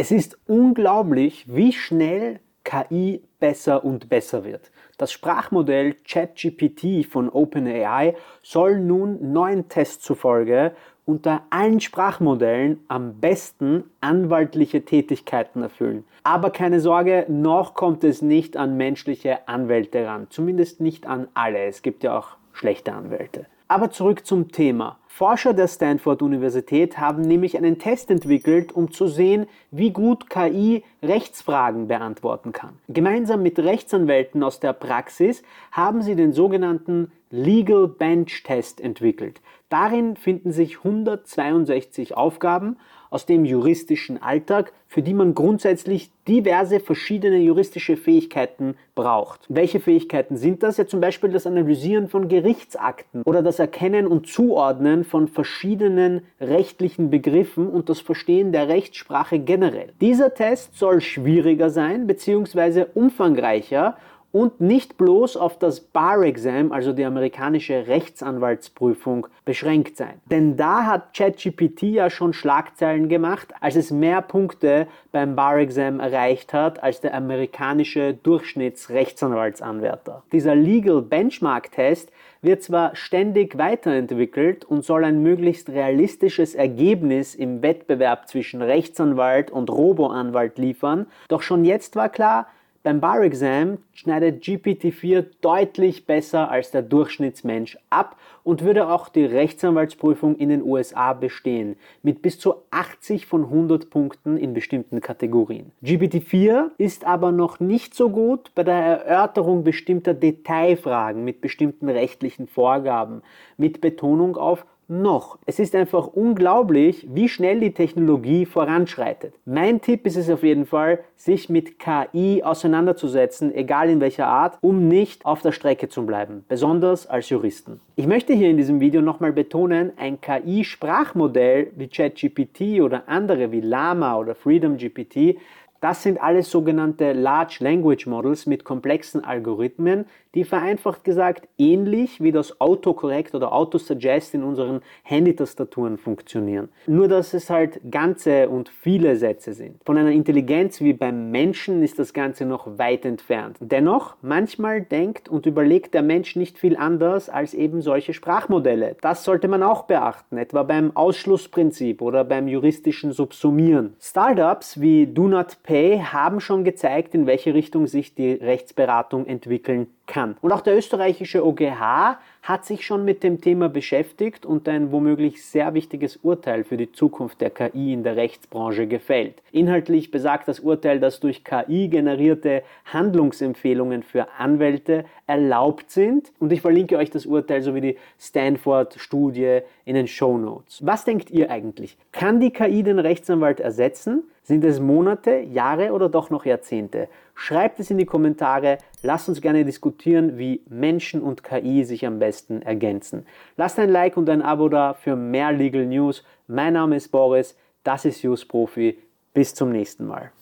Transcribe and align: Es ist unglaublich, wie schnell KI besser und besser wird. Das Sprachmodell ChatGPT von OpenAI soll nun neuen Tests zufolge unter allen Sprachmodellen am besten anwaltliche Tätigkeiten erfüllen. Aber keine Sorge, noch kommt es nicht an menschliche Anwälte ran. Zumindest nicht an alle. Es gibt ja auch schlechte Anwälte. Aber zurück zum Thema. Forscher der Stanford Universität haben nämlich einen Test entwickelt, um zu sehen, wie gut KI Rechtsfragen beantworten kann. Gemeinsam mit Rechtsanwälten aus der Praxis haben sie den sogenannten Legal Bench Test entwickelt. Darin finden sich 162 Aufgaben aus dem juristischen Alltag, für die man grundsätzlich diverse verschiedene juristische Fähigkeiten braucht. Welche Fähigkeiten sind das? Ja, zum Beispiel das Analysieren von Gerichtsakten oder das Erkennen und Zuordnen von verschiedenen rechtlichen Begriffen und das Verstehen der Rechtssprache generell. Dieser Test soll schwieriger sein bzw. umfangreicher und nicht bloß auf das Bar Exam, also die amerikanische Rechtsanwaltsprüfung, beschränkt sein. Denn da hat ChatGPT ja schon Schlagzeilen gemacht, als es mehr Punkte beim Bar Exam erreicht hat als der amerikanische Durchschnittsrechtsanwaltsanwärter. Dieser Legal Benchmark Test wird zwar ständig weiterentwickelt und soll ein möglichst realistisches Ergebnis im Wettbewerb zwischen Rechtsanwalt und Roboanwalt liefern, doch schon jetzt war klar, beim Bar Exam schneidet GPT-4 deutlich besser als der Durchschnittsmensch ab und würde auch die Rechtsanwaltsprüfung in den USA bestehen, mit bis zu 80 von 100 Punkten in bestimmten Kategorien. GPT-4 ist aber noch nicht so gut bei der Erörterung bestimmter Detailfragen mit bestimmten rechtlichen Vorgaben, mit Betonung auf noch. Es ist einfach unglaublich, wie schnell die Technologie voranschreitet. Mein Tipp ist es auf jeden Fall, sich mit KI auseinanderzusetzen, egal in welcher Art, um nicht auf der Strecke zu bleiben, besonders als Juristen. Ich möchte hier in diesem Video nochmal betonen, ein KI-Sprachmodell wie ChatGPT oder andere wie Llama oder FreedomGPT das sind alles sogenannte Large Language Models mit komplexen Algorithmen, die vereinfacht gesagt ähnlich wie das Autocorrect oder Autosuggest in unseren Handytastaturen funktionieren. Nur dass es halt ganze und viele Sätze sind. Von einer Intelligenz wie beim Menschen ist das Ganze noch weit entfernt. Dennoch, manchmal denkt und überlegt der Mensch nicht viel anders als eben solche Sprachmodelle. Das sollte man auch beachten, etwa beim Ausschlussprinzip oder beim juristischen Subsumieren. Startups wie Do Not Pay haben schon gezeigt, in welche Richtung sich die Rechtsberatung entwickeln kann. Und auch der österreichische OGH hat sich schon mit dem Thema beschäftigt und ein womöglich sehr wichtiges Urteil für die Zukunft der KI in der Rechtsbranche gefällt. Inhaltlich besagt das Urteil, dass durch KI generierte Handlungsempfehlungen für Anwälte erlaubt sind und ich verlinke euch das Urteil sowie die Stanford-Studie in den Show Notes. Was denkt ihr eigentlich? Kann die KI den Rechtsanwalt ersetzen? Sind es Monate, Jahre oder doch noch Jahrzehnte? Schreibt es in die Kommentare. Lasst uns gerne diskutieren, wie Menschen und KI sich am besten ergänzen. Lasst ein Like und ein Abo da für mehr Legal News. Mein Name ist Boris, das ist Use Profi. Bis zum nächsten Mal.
Es 0.00 0.12
ist 0.12 0.38
unglaublich, 0.46 1.44
wie 1.48 1.72
schnell 1.72 2.38
KI 2.62 3.20
besser 3.40 3.84
und 3.84 4.08
besser 4.08 4.44
wird. 4.44 4.70
Das 4.96 5.10
Sprachmodell 5.10 5.96
ChatGPT 6.08 7.04
von 7.04 7.28
OpenAI 7.28 8.14
soll 8.40 8.78
nun 8.78 9.32
neuen 9.32 9.68
Tests 9.68 10.04
zufolge 10.04 10.70
unter 11.04 11.42
allen 11.50 11.80
Sprachmodellen 11.80 12.78
am 12.86 13.18
besten 13.18 13.90
anwaltliche 14.00 14.84
Tätigkeiten 14.84 15.62
erfüllen. 15.62 16.04
Aber 16.22 16.50
keine 16.50 16.78
Sorge, 16.78 17.26
noch 17.26 17.74
kommt 17.74 18.04
es 18.04 18.22
nicht 18.22 18.56
an 18.56 18.76
menschliche 18.76 19.48
Anwälte 19.48 20.06
ran. 20.06 20.28
Zumindest 20.30 20.80
nicht 20.80 21.08
an 21.08 21.26
alle. 21.34 21.64
Es 21.64 21.82
gibt 21.82 22.04
ja 22.04 22.16
auch 22.16 22.36
schlechte 22.52 22.92
Anwälte. 22.92 23.46
Aber 23.68 23.90
zurück 23.90 24.26
zum 24.26 24.50
Thema. 24.50 24.98
Forscher 25.08 25.52
der 25.52 25.68
Stanford 25.68 26.22
Universität 26.22 26.96
haben 26.96 27.20
nämlich 27.22 27.58
einen 27.58 27.78
Test 27.78 28.10
entwickelt, 28.10 28.72
um 28.72 28.92
zu 28.92 29.08
sehen, 29.08 29.46
wie 29.70 29.90
gut 29.90 30.30
KI 30.30 30.84
Rechtsfragen 31.02 31.86
beantworten 31.88 32.52
kann. 32.52 32.78
Gemeinsam 32.88 33.42
mit 33.42 33.58
Rechtsanwälten 33.58 34.42
aus 34.42 34.60
der 34.60 34.72
Praxis 34.72 35.42
haben 35.70 36.02
sie 36.02 36.14
den 36.14 36.32
sogenannten 36.32 37.12
Legal 37.30 37.88
Bench 37.88 38.42
Test 38.42 38.80
entwickelt. 38.80 39.40
Darin 39.68 40.16
finden 40.16 40.50
sich 40.50 40.78
162 40.78 42.16
Aufgaben 42.16 42.76
aus 43.10 43.26
dem 43.26 43.44
juristischen 43.44 44.20
Alltag, 44.22 44.72
für 44.86 45.02
die 45.02 45.12
man 45.12 45.34
grundsätzlich 45.34 46.10
diverse 46.26 46.80
verschiedene 46.80 47.38
juristische 47.38 47.98
Fähigkeiten 47.98 48.76
braucht. 48.94 49.44
Welche 49.48 49.80
Fähigkeiten 49.80 50.36
sind 50.38 50.62
das? 50.62 50.78
Ja, 50.78 50.86
zum 50.86 51.00
Beispiel 51.00 51.30
das 51.30 51.46
Analysieren 51.46 52.08
von 52.08 52.28
Gerichtsakten 52.28 53.22
oder 53.22 53.42
das 53.42 53.58
Erkennen 53.58 54.06
und 54.06 54.26
Zuordnen 54.26 55.04
von 55.04 55.28
verschiedenen 55.28 56.22
rechtlichen 56.40 57.10
Begriffen 57.10 57.68
und 57.68 57.90
das 57.90 58.00
Verstehen 58.00 58.52
der 58.52 58.68
Rechtssprache 58.68 59.38
generell. 59.38 59.92
Dieser 60.00 60.32
Test 60.32 60.78
soll 60.78 61.02
schwieriger 61.02 61.68
sein 61.68 62.06
bzw. 62.06 62.86
umfangreicher 62.94 63.96
und 64.30 64.60
nicht 64.60 64.98
bloß 64.98 65.36
auf 65.36 65.58
das 65.58 65.80
Bar 65.80 66.22
Exam, 66.22 66.72
also 66.72 66.92
die 66.92 67.04
amerikanische 67.04 67.86
Rechtsanwaltsprüfung, 67.86 69.26
beschränkt 69.44 69.96
sein. 69.96 70.20
Denn 70.26 70.56
da 70.56 70.84
hat 70.84 71.14
ChatGPT 71.14 71.84
ja 71.84 72.10
schon 72.10 72.32
Schlagzeilen 72.32 73.08
gemacht, 73.08 73.54
als 73.60 73.76
es 73.76 73.90
mehr 73.90 74.20
Punkte 74.20 74.86
beim 75.12 75.34
Bar 75.34 75.58
Exam 75.58 76.00
erreicht 76.00 76.52
hat 76.52 76.82
als 76.82 77.00
der 77.00 77.14
amerikanische 77.14 78.14
Durchschnittsrechtsanwaltsanwärter. 78.14 80.22
Dieser 80.32 80.54
Legal 80.54 81.02
Benchmark 81.02 81.72
Test 81.72 82.12
wird 82.42 82.62
zwar 82.62 82.94
ständig 82.94 83.58
weiterentwickelt 83.58 84.64
und 84.64 84.84
soll 84.84 85.04
ein 85.04 85.22
möglichst 85.22 85.70
realistisches 85.70 86.54
Ergebnis 86.54 87.34
im 87.34 87.62
Wettbewerb 87.62 88.28
zwischen 88.28 88.62
Rechtsanwalt 88.62 89.50
und 89.50 89.70
Roboanwalt 89.70 90.58
liefern, 90.58 91.06
doch 91.28 91.42
schon 91.42 91.64
jetzt 91.64 91.96
war 91.96 92.08
klar, 92.08 92.46
beim 92.88 93.02
Bar 93.02 93.20
Exam 93.20 93.76
schneidet 93.92 94.42
GPT-4 94.42 95.26
deutlich 95.42 96.06
besser 96.06 96.50
als 96.50 96.70
der 96.70 96.80
Durchschnittsmensch 96.80 97.76
ab 97.90 98.16
und 98.44 98.64
würde 98.64 98.88
auch 98.88 99.10
die 99.10 99.26
Rechtsanwaltsprüfung 99.26 100.36
in 100.36 100.48
den 100.48 100.62
USA 100.62 101.12
bestehen, 101.12 101.76
mit 102.02 102.22
bis 102.22 102.38
zu 102.38 102.54
80 102.70 103.26
von 103.26 103.44
100 103.44 103.90
Punkten 103.90 104.38
in 104.38 104.54
bestimmten 104.54 105.02
Kategorien. 105.02 105.70
GPT-4 105.84 106.70
ist 106.78 107.04
aber 107.04 107.30
noch 107.30 107.60
nicht 107.60 107.94
so 107.94 108.08
gut 108.08 108.52
bei 108.54 108.64
der 108.64 108.74
Erörterung 108.74 109.64
bestimmter 109.64 110.14
Detailfragen 110.14 111.24
mit 111.24 111.42
bestimmten 111.42 111.90
rechtlichen 111.90 112.46
Vorgaben, 112.46 113.20
mit 113.58 113.82
Betonung 113.82 114.38
auf 114.38 114.64
noch. 114.88 115.38
Es 115.44 115.58
ist 115.58 115.74
einfach 115.74 116.06
unglaublich, 116.06 117.06
wie 117.10 117.28
schnell 117.28 117.60
die 117.60 117.72
Technologie 117.72 118.46
voranschreitet. 118.46 119.34
Mein 119.44 119.80
Tipp 119.80 120.06
ist 120.06 120.16
es 120.16 120.30
auf 120.30 120.42
jeden 120.42 120.66
Fall, 120.66 121.00
sich 121.14 121.48
mit 121.48 121.78
KI 121.78 122.42
auseinanderzusetzen, 122.42 123.54
egal 123.54 123.90
in 123.90 124.00
welcher 124.00 124.26
Art, 124.26 124.58
um 124.62 124.88
nicht 124.88 125.26
auf 125.26 125.42
der 125.42 125.52
Strecke 125.52 125.88
zu 125.88 126.06
bleiben, 126.06 126.44
besonders 126.48 127.06
als 127.06 127.28
Juristen. 127.28 127.80
Ich 127.96 128.06
möchte 128.06 128.32
hier 128.32 128.48
in 128.48 128.56
diesem 128.56 128.80
Video 128.80 129.02
nochmal 129.02 129.32
betonen, 129.32 129.92
ein 129.96 130.20
KI-Sprachmodell 130.20 131.72
wie 131.76 131.88
ChatGPT 131.88 132.80
oder 132.80 133.02
andere 133.08 133.52
wie 133.52 133.60
Llama 133.60 134.16
oder 134.16 134.34
FreedomGPT 134.34 135.36
das 135.80 136.02
sind 136.02 136.20
alles 136.20 136.50
sogenannte 136.50 137.12
Large 137.12 137.58
Language 137.60 138.06
Models 138.06 138.46
mit 138.46 138.64
komplexen 138.64 139.24
Algorithmen, 139.24 140.06
die 140.34 140.44
vereinfacht 140.44 141.04
gesagt 141.04 141.48
ähnlich 141.56 142.20
wie 142.22 142.32
das 142.32 142.60
Autocorrect 142.60 143.34
oder 143.34 143.52
Autosuggest 143.52 144.34
in 144.34 144.42
unseren 144.42 144.82
Handytastaturen 145.02 145.98
funktionieren. 145.98 146.68
Nur 146.86 147.08
dass 147.08 147.34
es 147.34 147.50
halt 147.50 147.80
ganze 147.90 148.48
und 148.48 148.68
viele 148.68 149.16
Sätze 149.16 149.52
sind. 149.52 149.82
Von 149.84 149.96
einer 149.96 150.12
Intelligenz 150.12 150.80
wie 150.80 150.92
beim 150.92 151.30
Menschen 151.30 151.82
ist 151.82 151.98
das 151.98 152.12
Ganze 152.12 152.44
noch 152.44 152.78
weit 152.78 153.04
entfernt. 153.04 153.56
Dennoch, 153.60 154.16
manchmal 154.20 154.82
denkt 154.82 155.28
und 155.28 155.46
überlegt 155.46 155.94
der 155.94 156.02
Mensch 156.02 156.36
nicht 156.36 156.58
viel 156.58 156.76
anders 156.76 157.28
als 157.28 157.54
eben 157.54 157.80
solche 157.80 158.12
Sprachmodelle. 158.12 158.96
Das 159.00 159.24
sollte 159.24 159.48
man 159.48 159.62
auch 159.62 159.84
beachten, 159.84 160.38
etwa 160.38 160.62
beim 160.62 160.96
Ausschlussprinzip 160.96 162.02
oder 162.02 162.24
beim 162.24 162.48
juristischen 162.48 163.12
Subsumieren. 163.12 163.94
Startups 164.00 164.80
wie 164.80 165.06
Do 165.06 165.28
Not 165.28 165.62
Pay 165.68 165.98
haben 166.00 166.40
schon 166.40 166.64
gezeigt, 166.64 167.14
in 167.14 167.26
welche 167.26 167.52
Richtung 167.52 167.86
sich 167.86 168.14
die 168.14 168.32
Rechtsberatung 168.32 169.26
entwickeln 169.26 169.88
kann. 170.08 170.36
Und 170.40 170.50
auch 170.50 170.62
der 170.62 170.76
österreichische 170.76 171.46
OGH 171.46 172.18
hat 172.42 172.64
sich 172.64 172.84
schon 172.84 173.04
mit 173.04 173.22
dem 173.22 173.40
Thema 173.40 173.68
beschäftigt 173.68 174.46
und 174.46 174.68
ein 174.68 174.90
womöglich 174.90 175.44
sehr 175.44 175.74
wichtiges 175.74 176.16
Urteil 176.22 176.64
für 176.64 176.76
die 176.76 176.90
Zukunft 176.90 177.40
der 177.40 177.50
KI 177.50 177.92
in 177.92 178.02
der 178.02 178.16
Rechtsbranche 178.16 178.86
gefällt. 178.86 179.42
Inhaltlich 179.52 180.10
besagt 180.10 180.48
das 180.48 180.60
Urteil, 180.60 180.98
dass 180.98 181.20
durch 181.20 181.44
KI 181.44 181.88
generierte 181.88 182.62
Handlungsempfehlungen 182.86 184.02
für 184.02 184.28
Anwälte 184.38 185.04
erlaubt 185.26 185.90
sind 185.90 186.32
und 186.38 186.52
ich 186.52 186.62
verlinke 186.62 186.96
euch 186.96 187.10
das 187.10 187.26
Urteil 187.26 187.62
sowie 187.62 187.82
die 187.82 187.96
Stanford-Studie 188.18 189.60
in 189.84 189.94
den 189.94 190.08
Show 190.08 190.38
Notes. 190.38 190.84
Was 190.84 191.04
denkt 191.04 191.30
ihr 191.30 191.50
eigentlich? 191.50 191.98
Kann 192.12 192.40
die 192.40 192.50
KI 192.50 192.82
den 192.82 192.98
Rechtsanwalt 192.98 193.60
ersetzen? 193.60 194.22
Sind 194.42 194.64
es 194.64 194.80
Monate, 194.80 195.40
Jahre 195.40 195.92
oder 195.92 196.08
doch 196.08 196.30
noch 196.30 196.46
Jahrzehnte? 196.46 197.08
Schreibt 197.40 197.78
es 197.78 197.88
in 197.88 197.98
die 197.98 198.04
Kommentare. 198.04 198.78
Lasst 199.00 199.28
uns 199.28 199.40
gerne 199.40 199.64
diskutieren, 199.64 200.38
wie 200.38 200.60
Menschen 200.68 201.22
und 201.22 201.44
KI 201.44 201.84
sich 201.84 202.04
am 202.04 202.18
besten 202.18 202.62
ergänzen. 202.62 203.26
Lasst 203.56 203.78
ein 203.78 203.90
Like 203.90 204.16
und 204.16 204.28
ein 204.28 204.42
Abo 204.42 204.68
da 204.68 204.92
für 204.92 205.14
mehr 205.14 205.52
Legal 205.52 205.86
News. 205.86 206.24
Mein 206.48 206.72
Name 206.72 206.96
ist 206.96 207.10
Boris, 207.12 207.56
das 207.84 208.04
ist 208.04 208.24
Use 208.24 208.44
Profi. 208.44 208.98
Bis 209.34 209.54
zum 209.54 209.70
nächsten 209.70 210.04
Mal. 210.04 210.32